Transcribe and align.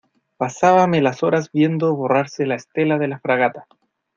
pasábame 0.35 0.99
las 0.99 1.21
horas 1.21 1.51
viendo 1.51 1.93
borrarse 1.95 2.47
la 2.47 2.55
estela 2.55 2.97
de 2.97 3.07
la 3.07 3.19
fragata. 3.19 3.67